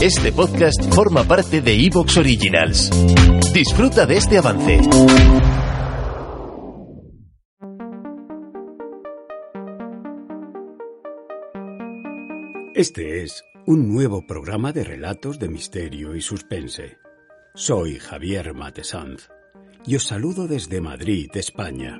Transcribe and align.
Este 0.00 0.30
podcast 0.30 0.94
forma 0.94 1.24
parte 1.24 1.60
de 1.60 1.74
Evox 1.74 2.18
Originals. 2.18 2.88
Disfruta 3.52 4.06
de 4.06 4.16
este 4.16 4.38
avance. 4.38 4.78
Este 12.76 13.24
es 13.24 13.42
un 13.66 13.92
nuevo 13.92 14.24
programa 14.24 14.70
de 14.70 14.84
relatos 14.84 15.40
de 15.40 15.48
misterio 15.48 16.14
y 16.14 16.20
suspense. 16.20 16.98
Soy 17.56 17.98
Javier 17.98 18.54
Matesanz 18.54 19.28
y 19.84 19.96
os 19.96 20.04
saludo 20.04 20.46
desde 20.46 20.80
Madrid, 20.80 21.28
España. 21.34 21.98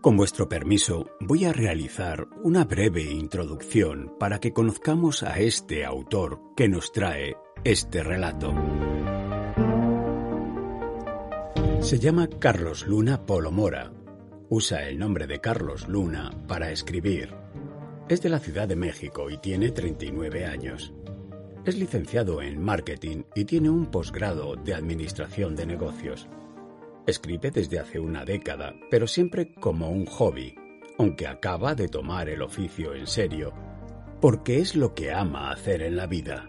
Con 0.00 0.16
vuestro 0.16 0.48
permiso, 0.48 1.10
voy 1.20 1.44
a 1.44 1.52
realizar 1.52 2.26
una 2.42 2.64
breve 2.64 3.02
introducción 3.02 4.14
para 4.18 4.40
que 4.40 4.54
conozcamos 4.54 5.22
a 5.22 5.38
este 5.40 5.84
autor 5.84 6.40
que 6.56 6.68
nos 6.68 6.90
trae 6.90 7.36
este 7.64 8.02
relato. 8.02 8.54
Se 11.80 11.98
llama 11.98 12.28
Carlos 12.28 12.86
Luna 12.86 13.26
Polomora. 13.26 13.92
Usa 14.48 14.88
el 14.88 14.98
nombre 14.98 15.26
de 15.26 15.38
Carlos 15.38 15.86
Luna 15.86 16.30
para 16.48 16.70
escribir. 16.70 17.34
Es 18.08 18.22
de 18.22 18.30
la 18.30 18.38
Ciudad 18.38 18.66
de 18.66 18.76
México 18.76 19.28
y 19.28 19.36
tiene 19.36 19.70
39 19.70 20.46
años. 20.46 20.94
Es 21.66 21.76
licenciado 21.76 22.40
en 22.40 22.58
marketing 22.62 23.24
y 23.34 23.44
tiene 23.44 23.68
un 23.68 23.90
posgrado 23.90 24.56
de 24.56 24.72
administración 24.72 25.54
de 25.54 25.66
negocios. 25.66 26.26
Escribe 27.10 27.50
desde 27.50 27.80
hace 27.80 27.98
una 27.98 28.24
década, 28.24 28.76
pero 28.88 29.08
siempre 29.08 29.52
como 29.52 29.90
un 29.90 30.06
hobby, 30.06 30.54
aunque 30.96 31.26
acaba 31.26 31.74
de 31.74 31.88
tomar 31.88 32.28
el 32.28 32.40
oficio 32.40 32.94
en 32.94 33.08
serio, 33.08 33.52
porque 34.20 34.60
es 34.60 34.76
lo 34.76 34.94
que 34.94 35.12
ama 35.12 35.50
hacer 35.50 35.82
en 35.82 35.96
la 35.96 36.06
vida. 36.06 36.48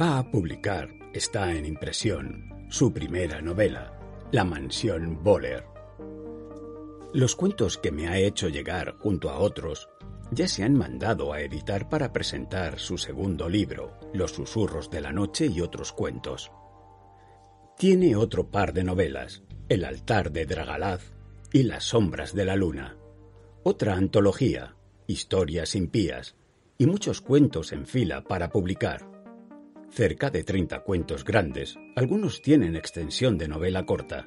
Va 0.00 0.18
a 0.18 0.28
publicar, 0.28 0.88
está 1.12 1.54
en 1.54 1.66
impresión, 1.66 2.66
su 2.68 2.92
primera 2.92 3.40
novela, 3.40 3.96
La 4.32 4.42
Mansión 4.42 5.22
Boller. 5.22 5.64
Los 7.12 7.36
cuentos 7.36 7.78
que 7.78 7.92
me 7.92 8.08
ha 8.08 8.18
hecho 8.18 8.48
llegar 8.48 8.96
junto 8.98 9.30
a 9.30 9.38
otros 9.38 9.88
ya 10.32 10.48
se 10.48 10.64
han 10.64 10.74
mandado 10.74 11.32
a 11.32 11.42
editar 11.42 11.88
para 11.88 12.12
presentar 12.12 12.80
su 12.80 12.98
segundo 12.98 13.48
libro, 13.48 13.92
Los 14.12 14.32
susurros 14.32 14.90
de 14.90 15.00
la 15.00 15.12
noche 15.12 15.46
y 15.46 15.60
otros 15.60 15.92
cuentos. 15.92 16.50
Tiene 17.76 18.14
otro 18.14 18.50
par 18.50 18.72
de 18.72 18.84
novelas, 18.84 19.42
El 19.68 19.84
altar 19.84 20.30
de 20.30 20.46
Dragalaz 20.46 21.12
y 21.52 21.64
Las 21.64 21.84
sombras 21.84 22.32
de 22.32 22.44
la 22.44 22.54
luna, 22.54 22.96
otra 23.64 23.94
antología, 23.96 24.76
Historias 25.08 25.74
impías, 25.74 26.36
y 26.78 26.86
muchos 26.86 27.20
cuentos 27.20 27.72
en 27.72 27.86
fila 27.86 28.22
para 28.22 28.50
publicar. 28.50 29.10
Cerca 29.90 30.30
de 30.30 30.44
30 30.44 30.80
cuentos 30.80 31.24
grandes, 31.24 31.76
algunos 31.96 32.42
tienen 32.42 32.76
extensión 32.76 33.38
de 33.38 33.48
novela 33.48 33.84
corta, 33.84 34.24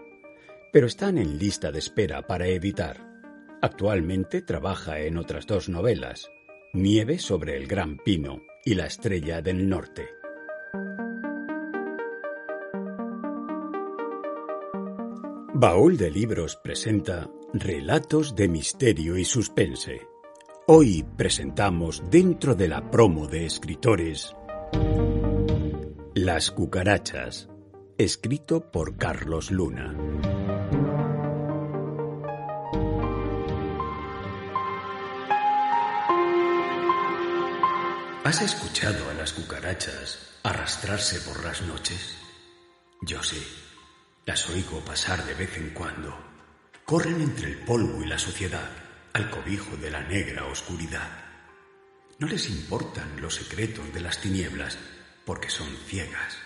pero 0.73 0.85
están 0.85 1.17
en 1.17 1.39
lista 1.39 1.71
de 1.71 1.79
espera 1.79 2.27
para 2.27 2.47
editar. 2.47 3.07
Actualmente 3.61 4.41
trabaja 4.41 4.99
en 4.99 5.17
otras 5.17 5.47
dos 5.47 5.69
novelas, 5.69 6.29
Nieve 6.73 7.17
sobre 7.17 7.55
el 7.55 7.65
Gran 7.65 7.97
Pino 7.97 8.41
y 8.65 8.75
La 8.75 8.85
Estrella 8.85 9.41
del 9.41 9.67
Norte. 9.69 10.09
Baúl 15.59 15.97
de 15.97 16.11
Libros 16.11 16.55
presenta 16.55 17.27
Relatos 17.51 18.35
de 18.35 18.47
Misterio 18.47 19.17
y 19.17 19.25
Suspense. 19.25 20.07
Hoy 20.67 21.03
presentamos 21.17 22.03
dentro 22.11 22.53
de 22.53 22.67
la 22.67 22.91
promo 22.91 23.25
de 23.25 23.47
escritores 23.47 24.35
Las 26.13 26.51
cucarachas, 26.51 27.49
escrito 27.97 28.69
por 28.69 28.97
Carlos 28.97 29.49
Luna. 29.49 29.97
¿Has 38.23 38.43
escuchado 38.43 39.09
a 39.09 39.15
las 39.15 39.33
cucarachas 39.33 40.19
arrastrarse 40.43 41.19
por 41.21 41.43
las 41.43 41.63
noches? 41.63 42.15
Yo 43.01 43.23
sí. 43.23 43.41
Las 44.27 44.49
oigo 44.49 44.81
pasar 44.81 45.25
de 45.25 45.33
vez 45.35 45.55
en 45.55 45.69
cuando. 45.69 46.13
Corren 46.83 47.21
entre 47.21 47.47
el 47.47 47.59
polvo 47.59 48.03
y 48.03 48.07
la 48.07 48.19
suciedad, 48.19 48.69
al 49.13 49.29
cobijo 49.29 49.77
de 49.77 49.89
la 49.89 50.03
negra 50.03 50.47
oscuridad. 50.47 51.09
No 52.19 52.27
les 52.27 52.49
importan 52.49 53.21
los 53.21 53.35
secretos 53.35 53.93
de 53.93 54.01
las 54.01 54.19
tinieblas, 54.19 54.77
porque 55.23 55.49
son 55.49 55.69
ciegas. 55.87 56.37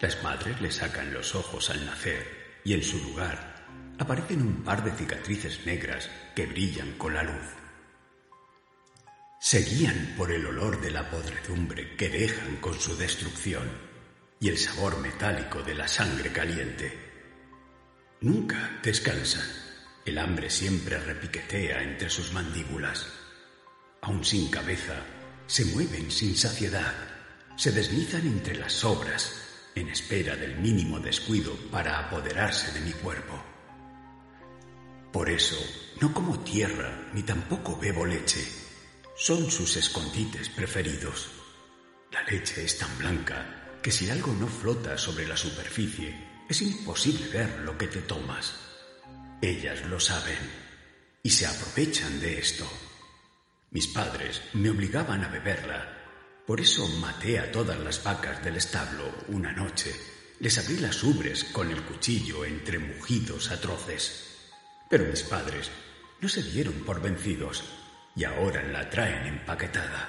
Las 0.00 0.22
madres 0.22 0.60
les 0.60 0.74
sacan 0.74 1.14
los 1.14 1.34
ojos 1.34 1.70
al 1.70 1.86
nacer, 1.86 2.60
y 2.62 2.74
en 2.74 2.82
su 2.82 2.98
lugar 2.98 3.64
aparecen 3.98 4.42
un 4.42 4.62
par 4.62 4.84
de 4.84 4.92
cicatrices 4.92 5.64
negras 5.64 6.10
que 6.36 6.44
brillan 6.44 6.92
con 6.98 7.14
la 7.14 7.22
luz. 7.22 7.54
Se 9.40 9.60
guían 9.60 10.12
por 10.18 10.30
el 10.30 10.44
olor 10.44 10.78
de 10.82 10.90
la 10.90 11.10
podredumbre 11.10 11.96
que 11.96 12.10
dejan 12.10 12.56
con 12.56 12.78
su 12.78 12.94
destrucción 12.98 13.66
y 14.40 14.50
el 14.50 14.58
sabor 14.58 14.98
metálico 15.00 15.62
de 15.62 15.74
la 15.74 15.88
sangre 15.88 16.30
caliente. 16.30 17.03
Nunca 18.24 18.80
descansan. 18.82 19.44
El 20.06 20.16
hambre 20.16 20.48
siempre 20.48 20.98
repiquetea 20.98 21.82
entre 21.82 22.08
sus 22.08 22.32
mandíbulas. 22.32 23.06
Aún 24.00 24.24
sin 24.24 24.48
cabeza, 24.50 24.94
se 25.46 25.66
mueven 25.66 26.10
sin 26.10 26.34
saciedad, 26.34 26.94
se 27.54 27.70
deslizan 27.70 28.26
entre 28.26 28.56
las 28.56 28.72
sobras, 28.72 29.30
en 29.74 29.90
espera 29.90 30.36
del 30.36 30.56
mínimo 30.56 31.00
descuido 31.00 31.54
para 31.70 31.98
apoderarse 31.98 32.72
de 32.72 32.80
mi 32.80 32.92
cuerpo. 32.92 33.44
Por 35.12 35.28
eso, 35.28 35.58
no 36.00 36.14
como 36.14 36.40
tierra 36.40 37.10
ni 37.12 37.24
tampoco 37.24 37.76
bebo 37.78 38.06
leche. 38.06 38.42
Son 39.18 39.50
sus 39.50 39.76
escondites 39.76 40.48
preferidos. 40.48 41.28
La 42.10 42.22
leche 42.22 42.64
es 42.64 42.78
tan 42.78 42.96
blanca 42.96 43.76
que 43.82 43.92
si 43.92 44.08
algo 44.08 44.32
no 44.32 44.46
flota 44.48 44.96
sobre 44.96 45.28
la 45.28 45.36
superficie, 45.36 46.33
es 46.48 46.62
imposible 46.62 47.28
ver 47.28 47.60
lo 47.60 47.76
que 47.78 47.86
te 47.86 48.00
tomas. 48.00 48.54
Ellas 49.40 49.84
lo 49.86 49.98
saben 49.98 50.38
y 51.22 51.30
se 51.30 51.46
aprovechan 51.46 52.20
de 52.20 52.38
esto. 52.38 52.66
Mis 53.70 53.86
padres 53.88 54.42
me 54.52 54.70
obligaban 54.70 55.24
a 55.24 55.28
beberla. 55.28 56.42
Por 56.46 56.60
eso 56.60 56.86
maté 57.00 57.38
a 57.38 57.50
todas 57.50 57.78
las 57.78 58.02
vacas 58.04 58.44
del 58.44 58.56
establo 58.56 59.04
una 59.28 59.52
noche. 59.52 59.94
Les 60.40 60.58
abrí 60.58 60.76
las 60.78 61.02
ubres 61.02 61.44
con 61.44 61.70
el 61.70 61.82
cuchillo 61.82 62.44
entre 62.44 62.78
mugidos 62.78 63.50
atroces. 63.50 64.42
Pero 64.90 65.04
mis 65.06 65.22
padres 65.22 65.70
no 66.20 66.28
se 66.28 66.42
dieron 66.42 66.74
por 66.84 67.00
vencidos 67.00 67.64
y 68.14 68.24
ahora 68.24 68.62
la 68.62 68.90
traen 68.90 69.26
empaquetada. 69.26 70.08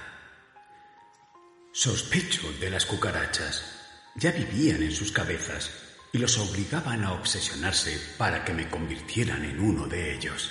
Sospecho 1.71 2.51
de 2.59 2.69
las 2.69 2.85
cucarachas. 2.85 3.71
Ya 4.15 4.31
vivían 4.31 4.83
en 4.83 4.91
sus 4.91 5.11
cabezas 5.11 5.84
y 6.15 6.17
los 6.17 6.37
obligaban 6.37 7.03
a 7.03 7.11
obsesionarse 7.11 7.99
para 8.17 8.45
que 8.45 8.53
me 8.53 8.69
convirtieran 8.69 9.43
en 9.43 9.59
uno 9.59 9.85
de 9.85 10.15
ellos. 10.15 10.49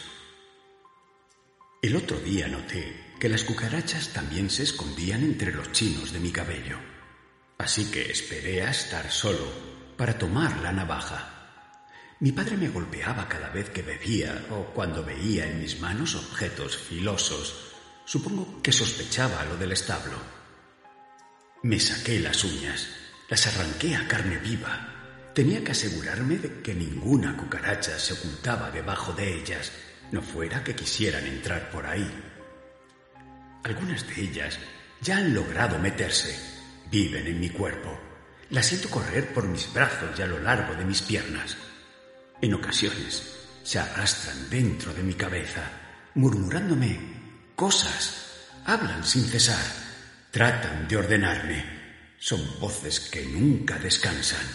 El 1.80 1.96
otro 1.96 2.20
día 2.20 2.48
noté 2.48 3.14
que 3.18 3.30
las 3.30 3.44
cucarachas 3.44 4.10
también 4.10 4.50
se 4.50 4.64
escondían 4.64 5.22
entre 5.22 5.54
los 5.54 5.72
chinos 5.72 6.12
de 6.12 6.20
mi 6.20 6.30
cabello, 6.30 6.78
así 7.56 7.90
que 7.90 8.10
esperé 8.10 8.60
a 8.62 8.72
estar 8.72 9.10
solo 9.10 9.50
para 9.96 10.18
tomar 10.18 10.60
la 10.60 10.70
navaja. 10.70 12.10
Mi 12.20 12.30
padre 12.30 12.58
me 12.58 12.68
golpeaba 12.68 13.26
cada 13.26 13.48
vez 13.48 13.70
que 13.70 13.80
bebía 13.80 14.44
o 14.50 14.66
cuando 14.74 15.02
veía 15.02 15.46
en 15.46 15.62
mis 15.62 15.80
manos 15.80 16.14
objetos 16.14 16.76
filosos. 16.76 17.72
Supongo 18.04 18.60
que 18.60 18.70
sospechaba 18.70 19.42
lo 19.46 19.56
del 19.56 19.72
establo. 19.72 20.18
Me 21.62 21.80
saqué 21.80 22.20
las 22.20 22.44
uñas, 22.44 22.86
las 23.30 23.46
arranqué 23.46 23.96
a 23.96 24.06
carne 24.06 24.36
viva 24.36 24.90
Tenía 25.34 25.64
que 25.64 25.72
asegurarme 25.72 26.36
de 26.36 26.62
que 26.62 26.74
ninguna 26.74 27.36
cucaracha 27.36 27.98
se 27.98 28.12
ocultaba 28.12 28.70
debajo 28.70 29.12
de 29.14 29.34
ellas 29.34 29.72
no 30.12 30.22
fuera 30.22 30.62
que 30.62 30.76
quisieran 30.76 31.26
entrar 31.26 31.70
por 31.70 31.84
ahí. 31.86 32.08
Algunas 33.64 34.06
de 34.06 34.22
ellas 34.22 34.60
ya 35.00 35.16
han 35.16 35.34
logrado 35.34 35.80
meterse, 35.80 36.38
viven 36.88 37.26
en 37.26 37.40
mi 37.40 37.50
cuerpo. 37.50 37.98
Las 38.50 38.66
siento 38.66 38.88
correr 38.88 39.34
por 39.34 39.48
mis 39.48 39.72
brazos 39.74 40.16
y 40.16 40.22
a 40.22 40.26
lo 40.26 40.38
largo 40.38 40.76
de 40.76 40.84
mis 40.84 41.02
piernas. 41.02 41.56
En 42.40 42.54
ocasiones 42.54 43.34
se 43.64 43.80
arrastran 43.80 44.48
dentro 44.50 44.94
de 44.94 45.02
mi 45.02 45.14
cabeza, 45.14 45.62
murmurándome 46.14 47.00
cosas, 47.56 48.46
hablan 48.66 49.02
sin 49.02 49.24
cesar, 49.24 49.64
tratan 50.30 50.86
de 50.86 50.96
ordenarme. 50.96 51.64
Son 52.18 52.40
voces 52.60 53.00
que 53.00 53.26
nunca 53.26 53.78
descansan. 53.80 54.46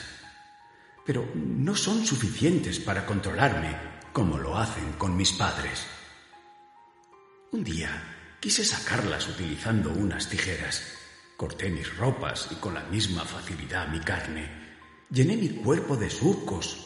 Pero 1.09 1.27
no 1.33 1.75
son 1.75 2.05
suficientes 2.05 2.79
para 2.79 3.03
controlarme 3.03 3.75
como 4.13 4.37
lo 4.37 4.55
hacen 4.55 4.93
con 4.93 5.17
mis 5.17 5.31
padres. 5.31 5.87
Un 7.51 7.63
día 7.63 8.37
quise 8.39 8.63
sacarlas 8.63 9.27
utilizando 9.27 9.89
unas 9.91 10.29
tijeras. 10.29 10.83
Corté 11.35 11.71
mis 11.71 11.97
ropas 11.97 12.49
y 12.51 12.55
con 12.57 12.75
la 12.75 12.83
misma 12.83 13.25
facilidad 13.25 13.87
mi 13.87 13.99
carne. 14.01 14.51
Llené 15.09 15.35
mi 15.35 15.49
cuerpo 15.49 15.97
de 15.97 16.11
surcos 16.11 16.85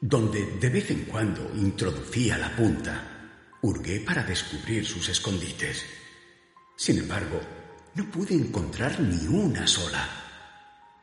donde 0.00 0.44
de 0.58 0.68
vez 0.68 0.90
en 0.90 1.04
cuando 1.04 1.48
introducía 1.54 2.38
la 2.38 2.56
punta. 2.56 3.30
Hurgué 3.60 4.00
para 4.00 4.24
descubrir 4.24 4.84
sus 4.84 5.08
escondites. 5.08 5.86
Sin 6.74 6.98
embargo, 6.98 7.40
no 7.94 8.10
pude 8.10 8.34
encontrar 8.34 8.98
ni 8.98 9.24
una 9.28 9.68
sola. 9.68 10.04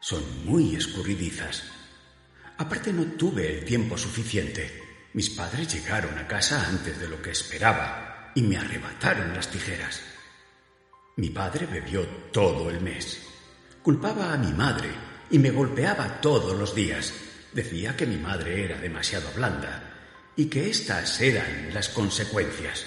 Son 0.02 0.22
muy 0.46 0.76
escurridizas. 0.76 1.79
Aparte 2.60 2.94
no 2.94 3.04
tuve 3.18 3.58
el 3.58 3.66
tiempo 3.66 3.98
suficiente. 3.98 5.10
Mis 5.14 5.32
padres 5.32 5.74
llegaron 5.74 6.16
a 6.18 6.28
casa 6.28 6.68
antes 6.68 7.00
de 7.00 7.10
lo 7.10 7.20
que 7.22 7.32
esperaba 7.32 8.32
y 8.36 8.44
me 8.44 8.58
arrebataron 8.58 9.34
las 9.34 9.50
tijeras. 9.50 10.02
Mi 11.18 11.32
padre 11.32 11.66
bebió 11.66 12.06
todo 12.32 12.70
el 12.70 12.80
mes. 12.80 13.20
Culpaba 13.82 14.32
a 14.32 14.38
mi 14.38 14.54
madre 14.54 14.90
y 15.32 15.40
me 15.40 15.52
golpeaba 15.52 16.22
todos 16.22 16.58
los 16.58 16.76
días 16.76 17.14
Decía 17.52 17.96
que 17.96 18.06
mi 18.06 18.18
madre 18.18 18.66
era 18.66 18.78
demasiado 18.78 19.32
blanda 19.36 19.82
y 20.36 20.46
que 20.46 20.70
estas 20.70 21.20
eran 21.20 21.74
las 21.74 21.90
consecuencias. 21.90 22.86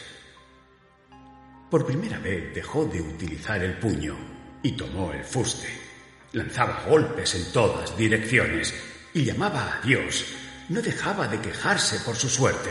Por 1.68 1.84
primera 1.84 2.18
vez 2.18 2.54
dejó 2.54 2.84
de 2.84 3.00
utilizar 3.00 3.62
el 3.62 3.78
puño 3.78 4.16
y 4.62 4.72
tomó 4.72 5.12
el 5.12 5.24
fuste. 5.24 5.68
Lanzaba 6.32 6.84
golpes 6.88 7.34
en 7.34 7.52
todas 7.52 7.96
direcciones 7.96 8.72
y 9.14 9.24
llamaba 9.24 9.78
a 9.78 9.86
Dios. 9.86 10.24
No 10.68 10.80
dejaba 10.80 11.28
de 11.28 11.40
quejarse 11.40 11.98
por 12.00 12.16
su 12.16 12.28
suerte. 12.28 12.70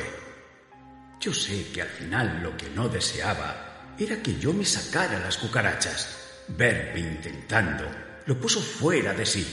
Yo 1.20 1.34
sé 1.34 1.68
que 1.72 1.82
al 1.82 1.90
final 1.90 2.42
lo 2.42 2.58
que 2.58 2.70
no 2.70 2.90
deseaba 2.90 3.94
era 3.98 4.22
que 4.22 4.40
yo 4.40 4.54
me 4.54 4.66
sacara 4.66 5.20
las 5.20 5.38
cucarachas. 5.38 6.44
Verme 6.48 7.00
intentando 7.00 7.86
lo 8.26 8.40
puso 8.40 8.62
fuera 8.62 9.14
de 9.14 9.26
sí. 9.26 9.46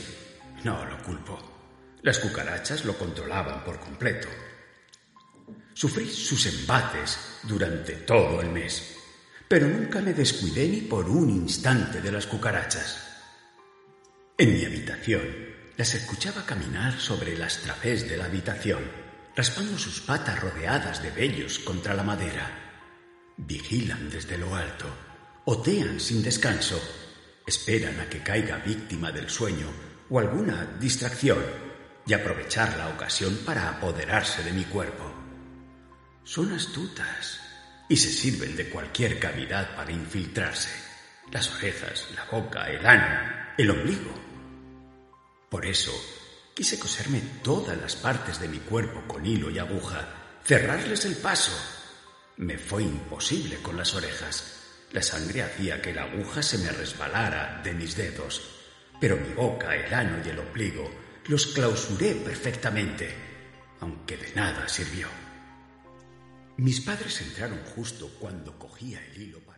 No 0.64 0.84
lo 0.84 1.02
culpo. 1.02 1.38
Las 2.02 2.18
cucarachas 2.18 2.84
lo 2.84 2.96
controlaban 2.96 3.64
por 3.64 3.78
completo. 3.80 4.28
Sufrí 5.74 6.08
sus 6.08 6.46
embates 6.46 7.18
durante 7.42 7.92
todo 7.92 8.40
el 8.40 8.48
mes, 8.48 8.96
pero 9.46 9.68
nunca 9.68 10.00
me 10.00 10.12
descuidé 10.12 10.68
ni 10.68 10.80
por 10.80 11.08
un 11.08 11.30
instante 11.30 12.00
de 12.00 12.12
las 12.12 12.26
cucarachas. 12.26 13.04
En 14.36 14.54
mi 14.54 14.64
habitación 14.64 15.47
las 15.78 15.94
escuchaba 15.94 16.44
caminar 16.44 16.98
sobre 16.98 17.38
las 17.38 17.58
trapés 17.58 18.08
de 18.08 18.16
la 18.16 18.24
habitación, 18.24 18.82
raspando 19.36 19.78
sus 19.78 20.00
patas 20.00 20.40
rodeadas 20.40 21.00
de 21.04 21.12
vellos 21.12 21.60
contra 21.60 21.94
la 21.94 22.02
madera. 22.02 22.50
Vigilan 23.36 24.10
desde 24.10 24.36
lo 24.38 24.56
alto, 24.56 24.92
otean 25.44 26.00
sin 26.00 26.20
descanso, 26.20 26.82
esperan 27.46 28.00
a 28.00 28.08
que 28.08 28.24
caiga 28.24 28.56
víctima 28.56 29.12
del 29.12 29.30
sueño 29.30 29.68
o 30.10 30.18
alguna 30.18 30.64
distracción 30.80 31.38
y 32.04 32.12
aprovechar 32.12 32.76
la 32.76 32.88
ocasión 32.88 33.38
para 33.46 33.68
apoderarse 33.68 34.42
de 34.42 34.52
mi 34.52 34.64
cuerpo. 34.64 35.14
Son 36.24 36.52
astutas 36.52 37.40
y 37.88 37.96
se 37.96 38.10
sirven 38.10 38.56
de 38.56 38.68
cualquier 38.68 39.20
cavidad 39.20 39.76
para 39.76 39.92
infiltrarse. 39.92 40.70
Las 41.30 41.54
orejas, 41.54 42.08
la 42.16 42.24
boca, 42.24 42.68
el 42.68 42.84
ano, 42.84 43.54
el 43.56 43.70
ombligo. 43.70 44.27
Por 45.48 45.64
eso 45.64 45.92
quise 46.54 46.78
coserme 46.78 47.22
todas 47.42 47.78
las 47.78 47.96
partes 47.96 48.40
de 48.40 48.48
mi 48.48 48.58
cuerpo 48.58 49.02
con 49.06 49.24
hilo 49.24 49.50
y 49.50 49.58
aguja, 49.58 50.40
cerrarles 50.44 51.04
el 51.04 51.16
paso. 51.16 51.52
Me 52.36 52.58
fue 52.58 52.82
imposible 52.82 53.56
con 53.62 53.76
las 53.76 53.94
orejas. 53.94 54.54
La 54.92 55.02
sangre 55.02 55.42
hacía 55.42 55.80
que 55.80 55.94
la 55.94 56.04
aguja 56.04 56.42
se 56.42 56.58
me 56.58 56.70
resbalara 56.70 57.60
de 57.62 57.72
mis 57.72 57.96
dedos, 57.96 58.42
pero 59.00 59.16
mi 59.16 59.32
boca, 59.34 59.74
el 59.74 59.92
ano 59.92 60.18
y 60.24 60.28
el 60.28 60.38
ombligo 60.38 60.90
los 61.26 61.46
clausuré 61.48 62.14
perfectamente, 62.14 63.14
aunque 63.80 64.16
de 64.16 64.32
nada 64.34 64.68
sirvió. 64.68 65.08
Mis 66.56 66.80
padres 66.80 67.20
entraron 67.20 67.60
justo 67.76 68.10
cuando 68.18 68.58
cogía 68.58 69.04
el 69.04 69.22
hilo 69.22 69.40
para 69.40 69.57